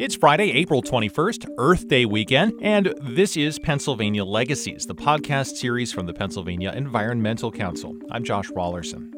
[0.00, 5.92] It's Friday, April 21st, Earth Day weekend, and this is Pennsylvania Legacies, the podcast series
[5.92, 7.94] from the Pennsylvania Environmental Council.
[8.10, 9.12] I'm Josh Raulerson.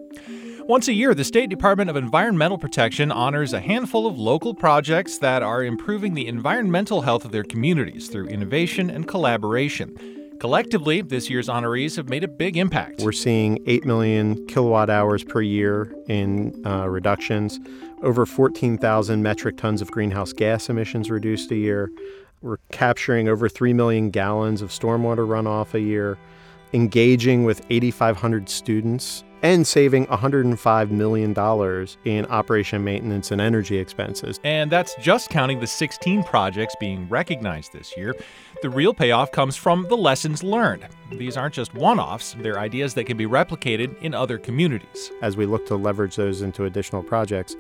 [0.67, 5.19] Once a year, the State Department of Environmental Protection honors a handful of local projects
[5.19, 10.22] that are improving the environmental health of their communities through innovation and collaboration.
[10.43, 13.01] Collectively, this year's honorees have made a big impact.
[13.01, 17.61] We're seeing 8 million kilowatt hours per year in uh, reductions,
[18.03, 21.93] over 14,000 metric tons of greenhouse gas emissions reduced a year.
[22.41, 26.19] We're capturing over 3 million gallons of stormwater runoff a year,
[26.73, 31.31] engaging with 8,500 students and saving $105 million
[32.05, 34.41] in operation maintenance and energy expenses.
[34.45, 38.15] And that's just counting the 16 projects being recognized this year.
[38.63, 40.87] The real payoff comes from the lessons learned.
[41.11, 45.11] These aren't just one offs, they're ideas that can be replicated in other communities.
[45.21, 47.57] As we look to leverage those into additional projects,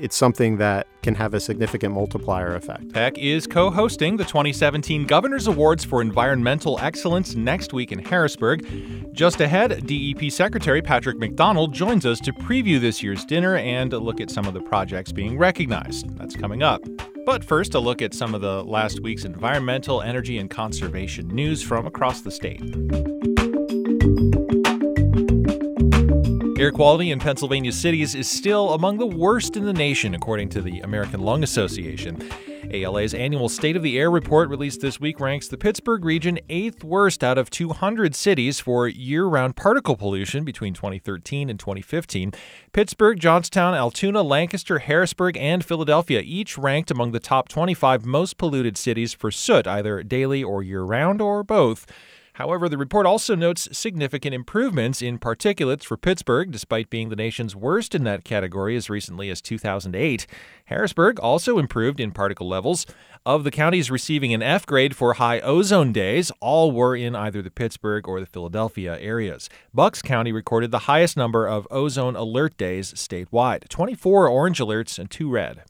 [0.00, 2.88] it's something that can have a significant multiplier effect.
[2.88, 9.12] PEC is co hosting the 2017 Governor's Awards for Environmental Excellence next week in Harrisburg.
[9.12, 14.20] Just ahead, DEP Secretary Patrick McDonnell joins us to preview this year's dinner and look
[14.20, 16.16] at some of the projects being recognized.
[16.18, 16.82] That's coming up.
[17.24, 21.62] But first, a look at some of the last week's environmental, energy, and conservation news
[21.62, 23.37] from across the state.
[26.58, 30.60] Air quality in Pennsylvania cities is still among the worst in the nation, according to
[30.60, 32.20] the American Lung Association.
[32.72, 36.82] ALA's annual State of the Air report released this week ranks the Pittsburgh region eighth
[36.82, 42.32] worst out of 200 cities for year round particle pollution between 2013 and 2015.
[42.72, 48.76] Pittsburgh, Johnstown, Altoona, Lancaster, Harrisburg, and Philadelphia each ranked among the top 25 most polluted
[48.76, 51.86] cities for soot, either daily or year round or both.
[52.38, 57.56] However, the report also notes significant improvements in particulates for Pittsburgh, despite being the nation's
[57.56, 60.24] worst in that category as recently as 2008.
[60.66, 62.86] Harrisburg also improved in particle levels.
[63.26, 67.42] Of the counties receiving an F grade for high ozone days, all were in either
[67.42, 69.50] the Pittsburgh or the Philadelphia areas.
[69.74, 75.10] Bucks County recorded the highest number of ozone alert days statewide 24 orange alerts and
[75.10, 75.64] 2 red.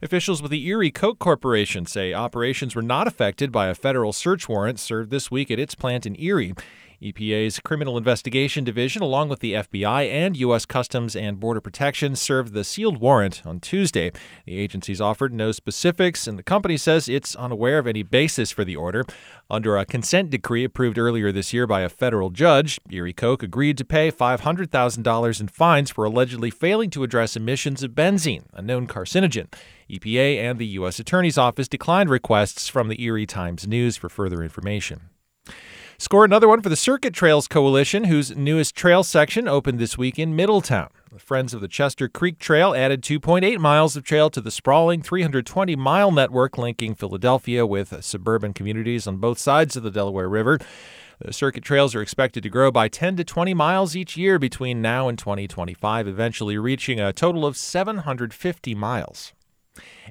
[0.00, 4.48] Officials with the Erie Coke Corporation say operations were not affected by a federal search
[4.48, 6.54] warrant served this week at its plant in Erie.
[7.00, 10.66] EPA's Criminal Investigation Division, along with the FBI and U.S.
[10.66, 14.10] Customs and Border Protection, served the sealed warrant on Tuesday.
[14.46, 18.64] The agencies offered no specifics, and the company says it's unaware of any basis for
[18.64, 19.04] the order.
[19.48, 23.78] Under a consent decree approved earlier this year by a federal judge, Erie Coke agreed
[23.78, 28.88] to pay $500,000 in fines for allegedly failing to address emissions of benzene, a known
[28.88, 29.46] carcinogen.
[29.88, 30.98] EPA and the U.S.
[30.98, 35.10] Attorney's Office declined requests from the Erie Times News for further information.
[36.00, 40.16] Score another one for the Circuit Trails Coalition, whose newest trail section opened this week
[40.16, 40.90] in Middletown.
[41.10, 45.02] The Friends of the Chester Creek Trail added 2.8 miles of trail to the sprawling
[45.02, 50.60] 320 mile network linking Philadelphia with suburban communities on both sides of the Delaware River.
[51.18, 54.80] The circuit trails are expected to grow by 10 to 20 miles each year between
[54.80, 59.32] now and 2025, eventually reaching a total of 750 miles.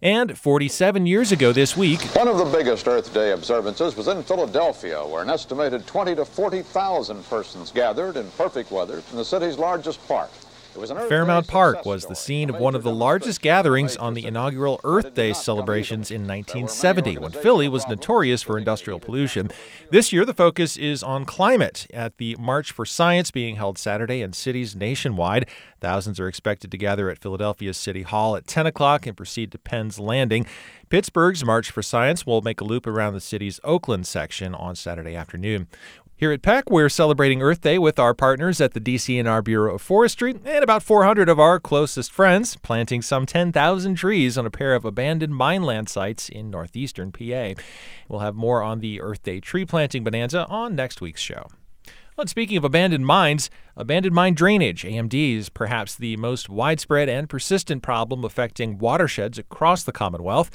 [0.02, 4.22] And 47 years ago this week, one of the biggest Earth Day observances was in
[4.24, 9.58] Philadelphia, where an estimated 20 to 40,000 persons gathered in perfect weather in the city's
[9.58, 10.30] largest park.
[11.10, 15.14] Fairmount Park was the scene of one of the largest gatherings on the inaugural Earth
[15.16, 19.50] Day celebrations in 1970, when Philly was notorious for industrial pollution.
[19.90, 24.22] This year, the focus is on climate at the March for Science being held Saturday
[24.22, 25.48] in cities nationwide.
[25.82, 29.58] Thousands are expected to gather at Philadelphia's City Hall at 10 o'clock and proceed to
[29.58, 30.46] Penn's Landing.
[30.90, 35.16] Pittsburgh's March for Science will make a loop around the city's Oakland section on Saturday
[35.16, 35.68] afternoon.
[36.20, 39.84] Here at PEC, we're celebrating Earth Day with our partners at the DCNR Bureau of
[39.84, 44.74] Forestry and about 400 of our closest friends, planting some 10,000 trees on a pair
[44.74, 47.62] of abandoned mineland sites in northeastern PA.
[48.10, 51.50] We'll have more on the Earth Day tree planting bonanza on next week's show.
[52.18, 57.30] Well, speaking of abandoned mines, abandoned mine drainage, AMD, is perhaps the most widespread and
[57.30, 60.50] persistent problem affecting watersheds across the Commonwealth.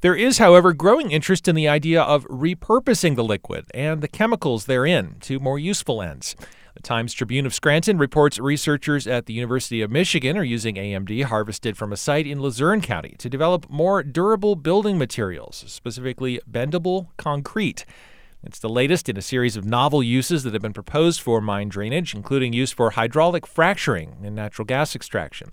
[0.00, 4.64] There is, however, growing interest in the idea of repurposing the liquid and the chemicals
[4.64, 6.34] therein to more useful ends.
[6.76, 11.24] The Times Tribune of Scranton reports researchers at the University of Michigan are using AMD
[11.24, 17.08] harvested from a site in Luzerne County to develop more durable building materials, specifically bendable
[17.18, 17.84] concrete.
[18.44, 21.68] It's the latest in a series of novel uses that have been proposed for mine
[21.68, 25.52] drainage, including use for hydraulic fracturing and natural gas extraction.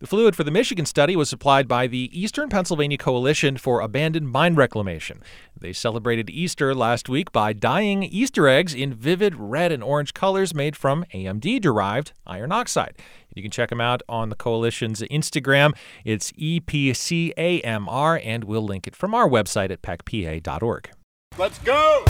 [0.00, 4.28] The fluid for the Michigan study was supplied by the Eastern Pennsylvania Coalition for Abandoned
[4.30, 5.22] Mine Reclamation.
[5.58, 10.54] They celebrated Easter last week by dyeing Easter eggs in vivid red and orange colors
[10.54, 12.98] made from AMD derived iron oxide.
[13.34, 15.74] You can check them out on the coalition's Instagram.
[16.04, 20.90] It's EPCAMR, and we'll link it from our website at pecpa.org.
[21.38, 22.04] Let's go!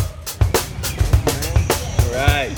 [2.16, 2.56] All right.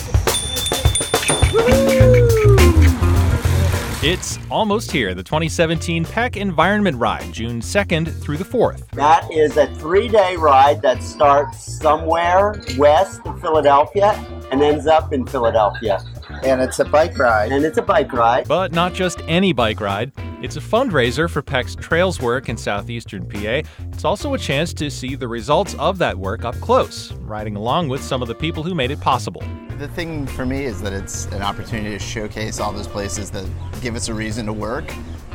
[4.05, 8.89] It's almost here, the 2017 PEC Environment Ride, June 2nd through the 4th.
[8.91, 14.13] That is a three day ride that starts somewhere west of Philadelphia
[14.53, 15.99] and ends up in Philadelphia.
[16.45, 17.51] And it's a bike ride.
[17.51, 18.47] And it's a bike ride.
[18.47, 20.13] But not just any bike ride.
[20.41, 23.63] It's a fundraiser for PEC's trails work in southeastern PA.
[23.93, 27.89] It's also a chance to see the results of that work up close, riding along
[27.89, 29.43] with some of the people who made it possible.
[29.79, 33.45] The thing for me is that it's an opportunity to showcase all those places that
[33.81, 34.85] give us a reason to work,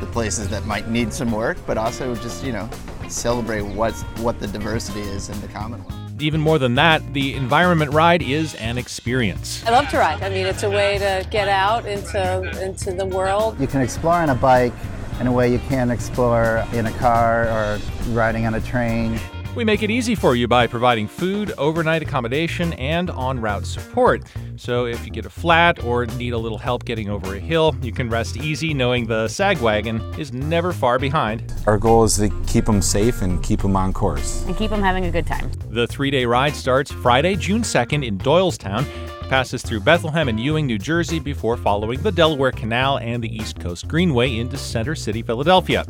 [0.00, 2.70] the places that might need some work, but also just, you know,
[3.06, 5.92] celebrate what's, what the diversity is in the Commonwealth.
[6.20, 9.62] Even more than that, the Environment Ride is an experience.
[9.66, 10.22] I love to ride.
[10.22, 13.58] I mean, it's a way to get out into into the world.
[13.60, 14.72] You can explore on a bike
[15.20, 17.78] in a way you can't explore in a car or
[18.10, 19.18] riding on a train.
[19.54, 24.24] We make it easy for you by providing food, overnight accommodation, and on route support.
[24.56, 27.76] So if you get a flat or need a little help getting over a hill,
[27.80, 31.54] you can rest easy knowing the sag wagon is never far behind.
[31.68, 34.44] Our goal is to keep them safe and keep them on course.
[34.46, 35.52] And keep them having a good time.
[35.70, 38.84] The three day ride starts Friday, June 2nd in Doylestown,
[39.28, 43.60] passes through Bethlehem and Ewing, New Jersey, before following the Delaware Canal and the East
[43.60, 45.84] Coast Greenway into Center City, Philadelphia.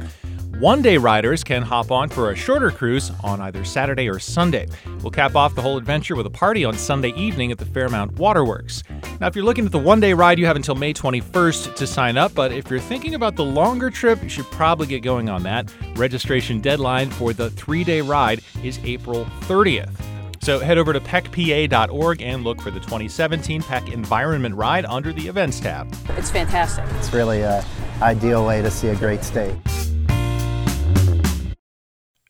[0.59, 4.69] One day riders can hop on for a shorter cruise on either Saturday or Sunday.
[5.03, 8.13] We'll cap off the whole adventure with a party on Sunday evening at the Fairmount
[8.19, 8.85] Waterworks.
[9.21, 11.87] Now, if you're looking at the one day ride, you have until May 21st to
[11.89, 15.29] sign up, but if you're thinking about the longer trip, you should probably get going
[15.29, 15.75] on that.
[15.97, 20.14] Registration deadline for the three day ride is April 30th.
[20.45, 25.27] So head over to pecpa.org and look for the 2017 PEC Environment Ride under the
[25.27, 25.91] Events tab.
[26.19, 26.85] It's fantastic.
[26.99, 27.65] It's really an
[28.03, 29.55] ideal way to see a great state.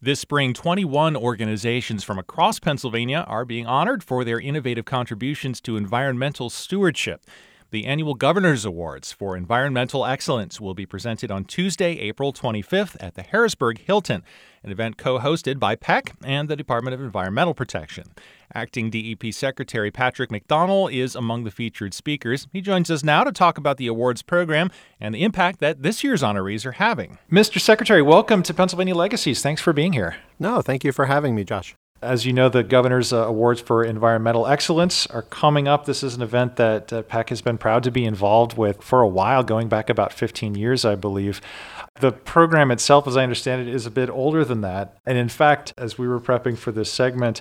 [0.01, 5.77] This spring, 21 organizations from across Pennsylvania are being honored for their innovative contributions to
[5.77, 7.27] environmental stewardship.
[7.75, 13.17] The annual Governor's Awards for Environmental Excellence will be presented on Tuesday, April 25th at
[13.17, 14.23] the Harrisburg Hilton,
[14.63, 18.13] an event co hosted by PEC and the Department of Environmental Protection.
[18.55, 22.47] Acting DEP Secretary Patrick McDonnell is among the featured speakers.
[22.53, 26.05] He joins us now to talk about the awards program and the impact that this
[26.05, 27.19] year's honorees are having.
[27.29, 27.61] Mr.
[27.61, 29.43] Secretary, welcome to Pennsylvania Legacies.
[29.43, 30.15] Thanks for being here.
[30.39, 31.75] No, thank you for having me, Josh.
[32.05, 35.87] As you know, the Governor's uh, Awards for Environmental Excellence are coming up.
[35.87, 39.01] This is an event that uh, PEC has been proud to be involved with for
[39.01, 41.41] a while, going back about 15 years, I believe.
[42.01, 44.99] The program itself, as I understand it, is a bit older than that.
[45.07, 47.41] And in fact, as we were prepping for this segment,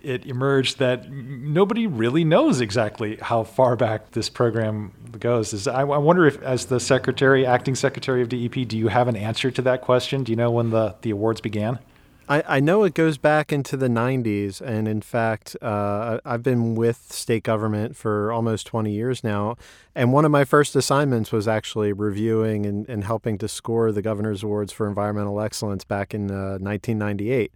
[0.00, 5.66] it emerged that nobody really knows exactly how far back this program goes.
[5.66, 9.50] I wonder if, as the secretary, acting secretary of DEP, do you have an answer
[9.50, 10.22] to that question?
[10.22, 11.80] Do you know when the, the awards began?
[12.28, 14.60] I, I know it goes back into the 90s.
[14.60, 19.56] And in fact, uh, I've been with state government for almost 20 years now.
[19.94, 24.02] And one of my first assignments was actually reviewing and, and helping to score the
[24.02, 27.52] Governor's Awards for Environmental Excellence back in uh, 1998.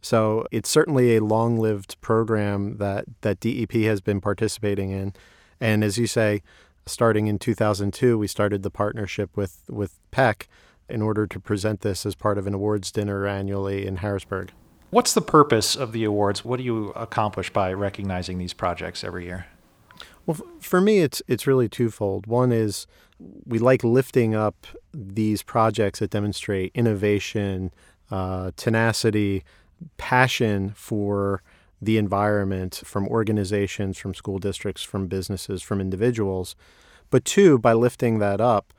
[0.00, 5.14] So it's certainly a long lived program that, that DEP has been participating in.
[5.60, 6.42] And as you say,
[6.86, 10.46] starting in 2002, we started the partnership with, with PEC
[10.92, 14.52] in order to present this as part of an awards dinner annually in Harrisburg.
[14.90, 16.44] What's the purpose of the awards?
[16.44, 19.46] What do you accomplish by recognizing these projects every year?
[20.26, 22.26] Well, for me, it's it's really twofold.
[22.26, 22.86] One is
[23.46, 27.72] we like lifting up these projects that demonstrate innovation,
[28.10, 29.44] uh, tenacity,
[29.96, 31.42] passion for
[31.80, 36.54] the environment from organizations, from school districts, from businesses, from individuals.
[37.10, 38.72] But two, by lifting that up,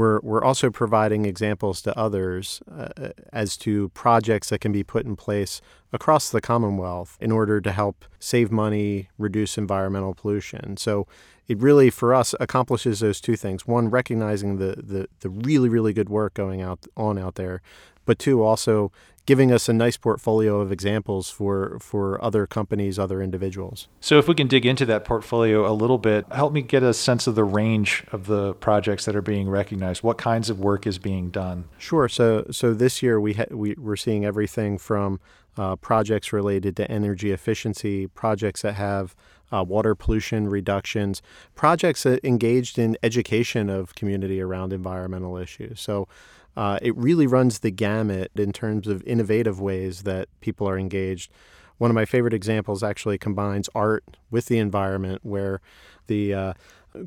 [0.00, 5.04] we're, we're also providing examples to others uh, as to projects that can be put
[5.04, 5.60] in place
[5.92, 10.78] across the Commonwealth in order to help save money, reduce environmental pollution.
[10.78, 11.06] So
[11.48, 13.66] it really, for us, accomplishes those two things.
[13.66, 17.60] One, recognizing the, the, the really, really good work going out on out there,
[18.06, 18.90] but two, also
[19.26, 23.88] giving us a nice portfolio of examples for for other companies, other individuals.
[24.00, 26.94] So if we can dig into that portfolio a little bit, help me get a
[26.94, 30.02] sense of the range of the projects that are being recognized.
[30.02, 31.64] What kinds of work is being done?
[31.78, 32.08] Sure.
[32.08, 35.20] So so this year we ha- we we're seeing everything from
[35.56, 39.14] uh, projects related to energy efficiency, projects that have
[39.52, 41.22] uh, water pollution reductions,
[41.54, 45.80] projects that engaged in education of community around environmental issues.
[45.80, 46.08] So
[46.56, 51.30] Uh, it really runs the gamut in terms of innovative ways that people are engaged.
[51.78, 55.60] One of my favorite examples actually combines art with the environment, where
[56.08, 56.52] the uh,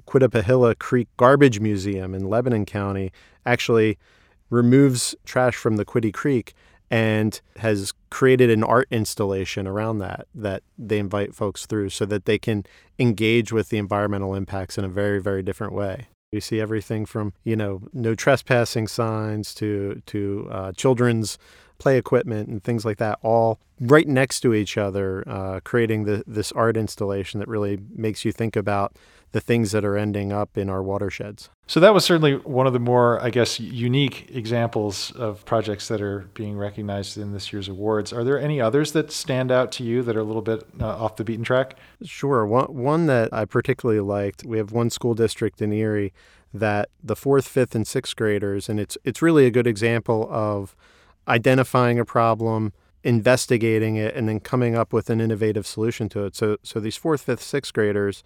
[0.07, 3.11] Quittapahilla Creek Garbage Museum in Lebanon County
[3.45, 3.97] actually
[4.49, 6.53] removes trash from the Quittie Creek
[6.89, 12.25] and has created an art installation around that that they invite folks through so that
[12.25, 12.63] they can
[12.99, 17.33] engage with the environmental impacts in a very very different way you see everything from
[17.43, 21.37] you know no trespassing signs to to uh, children's
[21.77, 26.23] play equipment and things like that all right next to each other uh, creating the,
[26.25, 28.95] this art installation that really makes you think about
[29.33, 31.49] the things that are ending up in our watersheds.
[31.65, 36.01] So that was certainly one of the more, I guess, unique examples of projects that
[36.01, 38.13] are being recognized in this year's awards.
[38.13, 40.85] Are there any others that stand out to you that are a little bit uh,
[40.85, 41.77] off the beaten track?
[42.03, 42.45] Sure.
[42.45, 46.13] One, one that I particularly liked, we have one school district in Erie
[46.53, 50.75] that the fourth, fifth, and sixth graders, and it's it's really a good example of
[51.27, 52.71] identifying a problem,
[53.03, 56.35] investigating it, and then coming up with an innovative solution to it.
[56.35, 58.23] So so these fourth, fifth, sixth graders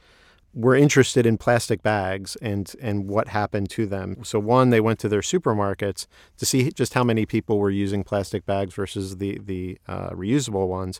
[0.57, 4.17] were interested in plastic bags and and what happened to them.
[4.23, 8.03] So one, they went to their supermarkets to see just how many people were using
[8.03, 10.99] plastic bags versus the the uh, reusable ones.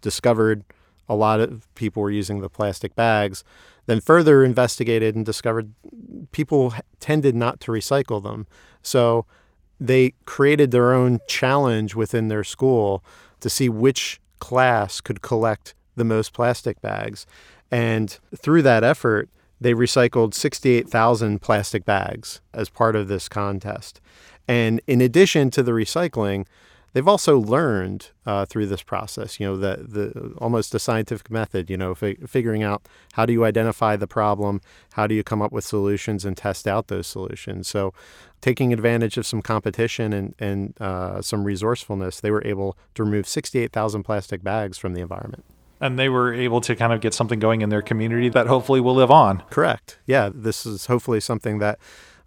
[0.00, 0.64] Discovered
[1.08, 3.44] a lot of people were using the plastic bags.
[3.86, 5.72] Then further investigated and discovered
[6.32, 8.48] people tended not to recycle them.
[8.82, 9.24] So
[9.78, 13.04] they created their own challenge within their school
[13.38, 17.24] to see which class could collect the most plastic bags.
[17.70, 19.28] And through that effort,
[19.60, 24.00] they recycled 68,000 plastic bags as part of this contest.
[24.46, 26.46] And in addition to the recycling,
[26.92, 31.68] they've also learned uh, through this process, you know, the, the almost a scientific method,
[31.68, 34.60] you know, fi- figuring out how do you identify the problem,
[34.92, 37.66] how do you come up with solutions and test out those solutions.
[37.66, 37.92] So,
[38.40, 43.26] taking advantage of some competition and, and uh, some resourcefulness, they were able to remove
[43.26, 45.44] 68,000 plastic bags from the environment.
[45.80, 48.80] And they were able to kind of get something going in their community that hopefully
[48.80, 49.42] will live on.
[49.50, 49.98] Correct.
[50.06, 51.78] Yeah, this is hopefully something that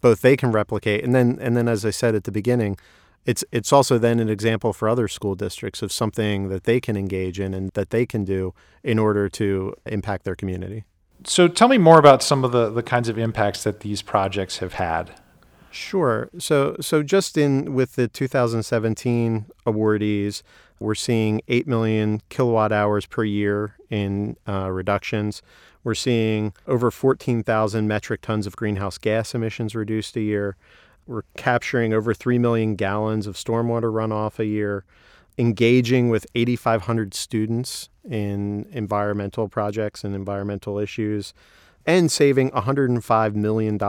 [0.02, 2.78] both they can replicate, and then and then as I said at the beginning,
[3.26, 6.96] it's it's also then an example for other school districts of something that they can
[6.96, 8.54] engage in and that they can do
[8.84, 10.86] in order to impact their community.
[11.26, 14.60] So tell me more about some of the, the kinds of impacts that these projects
[14.60, 15.12] have had.
[15.70, 16.30] Sure.
[16.38, 20.42] So so just in with the 2017 awardees,
[20.80, 25.42] we're seeing 8 million kilowatt hours per year in uh, reductions.
[25.84, 30.56] We're seeing over 14,000 metric tons of greenhouse gas emissions reduced a year.
[31.08, 34.86] We're capturing over 3 million gallons of stormwater runoff a year,
[35.38, 41.34] engaging with 8,500 students in environmental projects and environmental issues,
[41.86, 43.80] and saving $105 million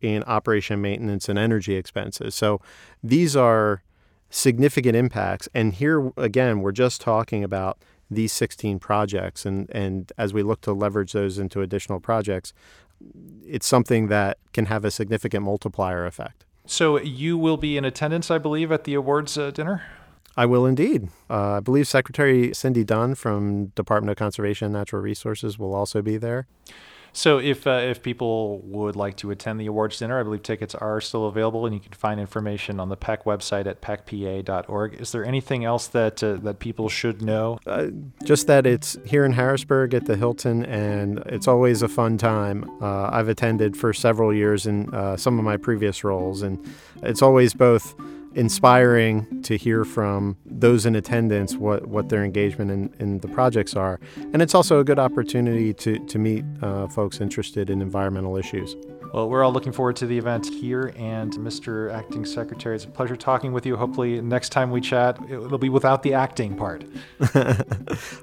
[0.00, 2.34] in operation maintenance and energy expenses.
[2.34, 2.60] So
[3.02, 3.82] these are
[4.30, 5.48] significant impacts.
[5.52, 7.78] And here again, we're just talking about
[8.10, 9.44] these 16 projects.
[9.44, 12.52] And, and as we look to leverage those into additional projects,
[13.46, 16.44] it's something that can have a significant multiplier effect.
[16.66, 19.82] So you will be in attendance, I believe, at the awards uh, dinner?
[20.36, 21.08] I will indeed.
[21.28, 26.02] Uh, I believe Secretary Cindy Dunn from Department of Conservation and Natural Resources will also
[26.02, 26.46] be there.
[27.12, 30.74] So if uh, if people would like to attend the awards dinner, I believe tickets
[30.74, 35.00] are still available, and you can find information on the PEC website at pecpa.org.
[35.00, 37.58] Is there anything else that uh, that people should know?
[37.66, 37.88] Uh,
[38.24, 42.64] just that it's here in Harrisburg at the Hilton, and it's always a fun time.
[42.80, 46.64] Uh, I've attended for several years in uh, some of my previous roles, and
[47.02, 47.94] it's always both
[48.34, 53.74] inspiring to hear from those in attendance what, what their engagement in, in the projects
[53.74, 53.98] are.
[54.32, 58.76] And it's also a good opportunity to, to meet uh, folks interested in environmental issues.
[59.12, 60.92] Well, we're all looking forward to the event here.
[60.96, 61.92] And Mr.
[61.92, 63.76] Acting Secretary, it's a pleasure talking with you.
[63.76, 66.84] Hopefully, next time we chat, it'll be without the acting part.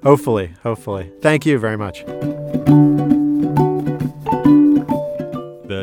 [0.04, 1.12] hopefully, hopefully.
[1.22, 2.06] Thank you very much.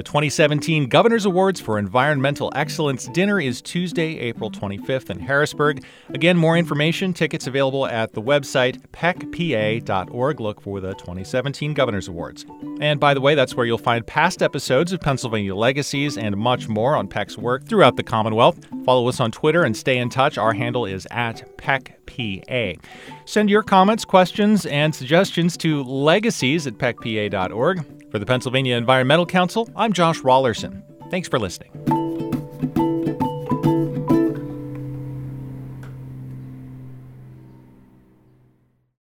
[0.05, 5.85] 2017 Governor's Awards for Environmental Excellence dinner is Tuesday, April 25th in Harrisburg.
[6.11, 10.41] Again, more information, tickets available at the website pecpa.org.
[10.41, 12.47] Look for the 2017 Governor's Awards.
[12.81, 16.69] And by the way, that's where you'll find past episodes of Pennsylvania Legacies and much
[16.69, 18.59] more on PEC's work throughout the Commonwealth.
[18.85, 20.39] Follow us on Twitter and stay in touch.
[20.39, 22.79] Our handle is at PECPA.
[23.25, 27.85] Send your comments, questions, and suggestions to legacies at pecpa.org.
[28.15, 30.85] For the Pennsylvania Environmental Council, I'm Josh Raulerson.
[31.11, 32.04] Thanks for listening.